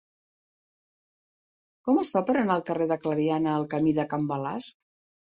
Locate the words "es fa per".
2.03-2.35